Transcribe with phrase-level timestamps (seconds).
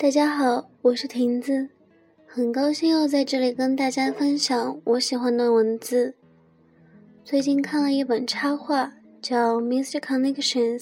[0.00, 1.70] 大家好，我是亭子，
[2.24, 6.14] 很高兴又在这里跟大家分享我喜欢的文字。
[7.24, 9.98] 最近看了一本插画，叫《Mr.
[9.98, 10.78] Connections》，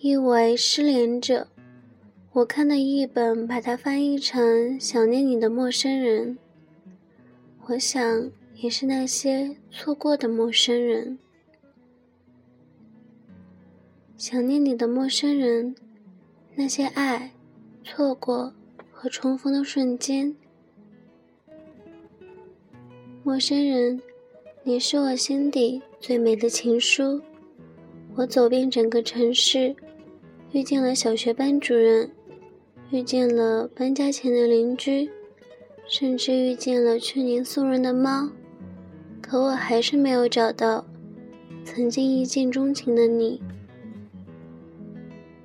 [0.00, 1.48] 意为失联者。
[2.30, 6.38] 我看的译本把它翻译成“想念你的陌生人”。
[7.66, 11.18] 我想，也是那些错过的陌生人。
[14.16, 15.74] 想念你的陌生人，
[16.54, 17.32] 那些爱、
[17.84, 18.50] 错过
[18.90, 20.34] 和重逢的瞬间。
[23.22, 24.00] 陌生人，
[24.62, 27.20] 你是我心底最美的情书。
[28.16, 29.76] 我走遍整个城市，
[30.52, 32.10] 遇见了小学班主任，
[32.90, 35.10] 遇见了搬家前的邻居，
[35.86, 38.30] 甚至遇见了去年送人的猫，
[39.20, 40.86] 可我还是没有找到
[41.64, 43.42] 曾经一见钟情的你。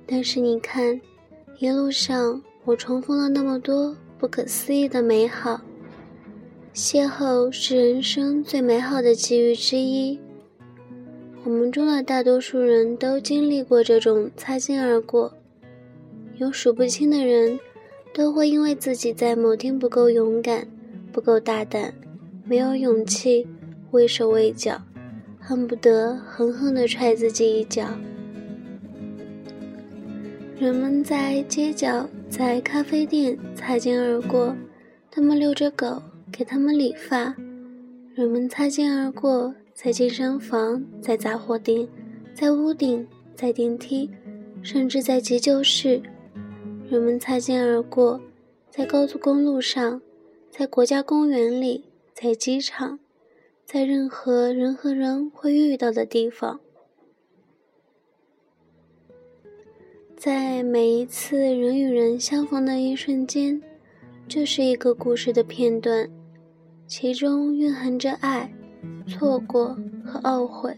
[0.06, 1.00] 但是你看，
[1.60, 5.60] 一路上我重逢了那么多不可思议的美好。
[6.72, 10.18] 邂逅是人生最美好的机遇之一。
[11.44, 15.34] 我们中的大多数人都经历过这种擦肩而过，
[16.38, 17.60] 有数不清的人
[18.14, 20.66] 都会因为自己在某天不够勇敢、
[21.12, 21.92] 不够大胆，
[22.42, 23.46] 没有勇气
[23.90, 24.80] 畏手畏脚，
[25.38, 27.86] 恨不得狠狠地踹自己一脚。
[30.60, 34.54] 人们在街角、在咖啡店擦肩而过，
[35.10, 37.34] 他们遛着狗，给他们理发。
[38.14, 41.88] 人们擦肩而过，在健身房、在杂货店、
[42.34, 44.10] 在屋顶、在电梯，
[44.60, 46.02] 甚至在急救室。
[46.90, 48.20] 人们擦肩而过，
[48.68, 50.02] 在高速公路上，
[50.50, 52.98] 在国家公园里，在机场，
[53.64, 56.60] 在任何人和人会遇到的地方。
[60.20, 63.58] 在每一次人与人相逢的一瞬间，
[64.28, 66.06] 就是一个故事的片段，
[66.86, 68.52] 其中蕴含着爱、
[69.08, 70.76] 错过和懊悔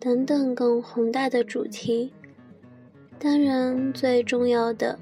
[0.00, 2.14] 等等更宏大的主题。
[3.18, 4.98] 当然，最重要的，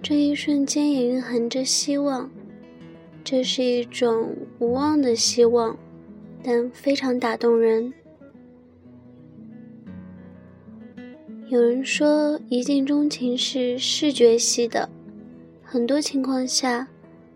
[0.00, 2.30] 这一瞬间也蕴含着希望。
[3.24, 5.76] 这是一种无望的希望，
[6.44, 7.92] 但非常打动人。
[11.50, 14.88] 有人说，一见钟情是视觉系的。
[15.64, 16.86] 很多情况下，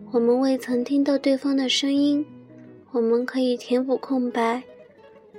[0.09, 2.25] 我们未曾听到对方的声音，
[2.91, 4.63] 我们可以填补空白，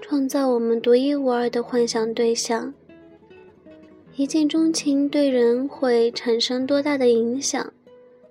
[0.02, 2.74] 创造我们独一无二的幻想对象。
[4.14, 7.72] 一见钟情对人会产生多大的影响？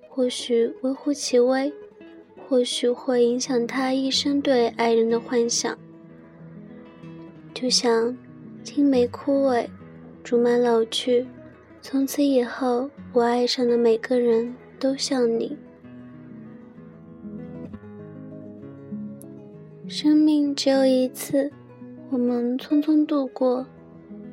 [0.08, 1.74] 或许微乎其微，
[2.48, 5.76] 或许会影响他一生对爱人的幻想。
[7.52, 8.16] 就像
[8.64, 9.68] 青梅枯萎。
[10.25, 11.28] 竹马老去，
[11.84, 15.56] 从此以后，我爱上的每个人都像你。
[19.88, 21.52] 生命只有一次，
[22.09, 23.68] 我们匆匆度过，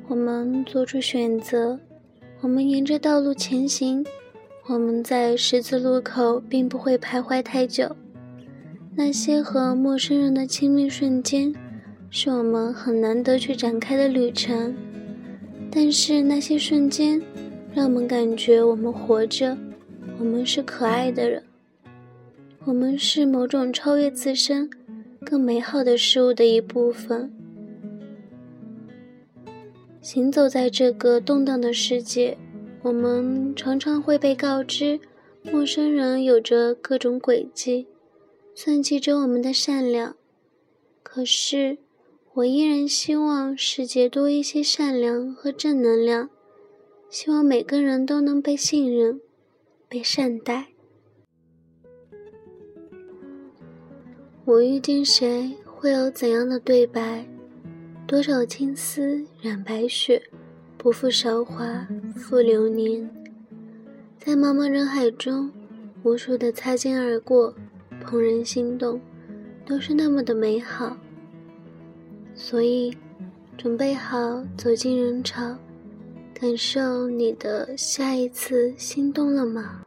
[0.07, 1.77] 我们做出选择，
[2.41, 4.03] 我们沿着道路前行，
[4.65, 7.95] 我们在十字路口并不会徘徊太久。
[8.95, 11.53] 那些和陌生人的亲密瞬间，
[12.09, 14.75] 是我们很难得去展开的旅程。
[15.75, 17.19] 但是那些瞬间，
[17.73, 19.57] 让我们感觉我们活着，
[20.19, 21.43] 我们是可爱的人，
[22.65, 24.69] 我们是某种超越自身、
[25.25, 27.33] 更美好的事物的一部分。
[29.99, 32.37] 行走在这个动荡的世界，
[32.83, 34.99] 我们常常会被告知，
[35.41, 37.87] 陌生人有着各种诡计，
[38.53, 40.15] 算计着我们的善良。
[41.01, 41.79] 可是。
[42.35, 46.31] 我依然希望世界多一些善良和正能量，
[47.07, 49.21] 希望每个人都能被信任、
[49.87, 50.69] 被善待。
[54.45, 57.23] 我遇见谁会有怎样的对白？
[58.07, 60.19] 多少青丝染白雪，
[60.75, 63.07] 不负韶华负流年。
[64.17, 65.51] 在茫茫人海中，
[66.01, 67.53] 无数的擦肩而过，
[68.03, 68.99] 怦然心动，
[69.67, 70.97] 都是那么的美好。
[72.35, 72.95] 所以，
[73.57, 75.55] 准备好走进人潮，
[76.33, 79.85] 感受你的下一次心动了吗？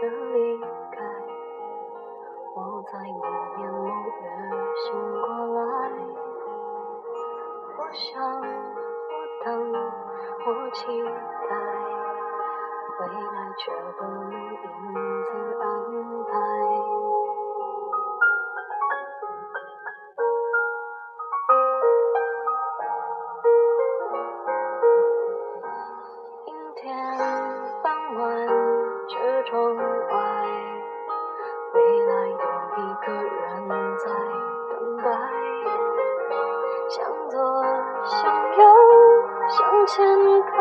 [0.00, 0.96] 的离开
[2.54, 3.22] 我在某
[3.56, 4.22] 年某月
[4.76, 4.88] 醒
[5.22, 5.60] 过来。
[7.76, 9.14] 我想我
[9.44, 11.50] 等我期待
[12.98, 13.62] 未来却
[13.96, 14.39] 不能
[29.50, 29.82] 窗外
[31.74, 32.34] 未来有
[32.76, 33.68] 一个人
[33.98, 34.04] 在
[34.70, 35.04] 等待
[36.88, 37.34] 向左
[38.04, 38.20] 向
[38.56, 38.62] 右
[39.48, 40.06] 向前
[40.42, 40.54] 看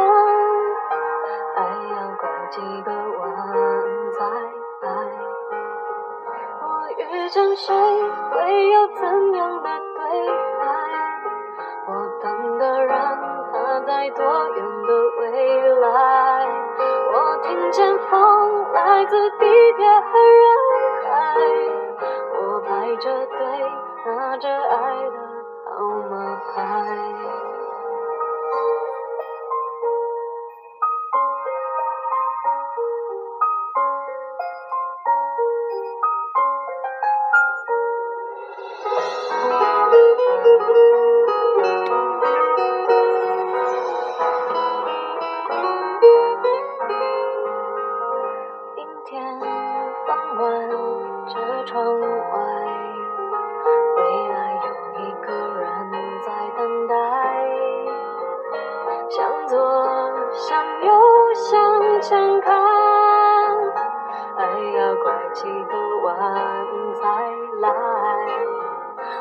[1.55, 1.57] 爱
[1.91, 3.21] 要拐几个弯
[4.17, 4.25] 才
[4.81, 4.87] 来。
[6.63, 6.65] 我
[6.97, 7.75] 遇见谁
[8.31, 9.88] 会有怎样的
[17.69, 19.45] 听见风来自地
[19.77, 20.43] 铁和人
[21.03, 21.07] 海。
[22.33, 23.37] 我排着队，
[24.07, 25.17] 拿着爱的
[25.65, 25.69] 号
[26.09, 26.57] 码牌。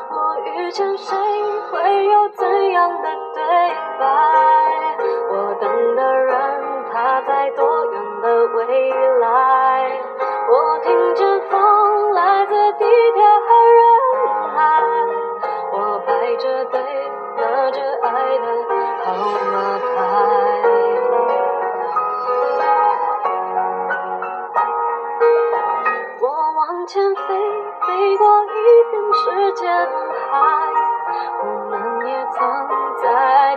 [0.09, 1.15] 我遇见谁
[1.71, 3.18] 会有怎样的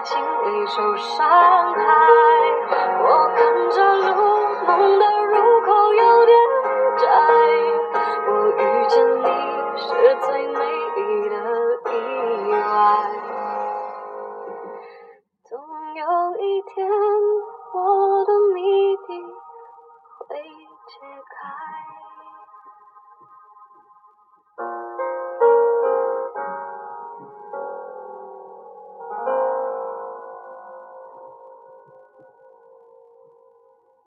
[0.05, 1.29] 在爱情里受伤
[1.75, 2.32] 害。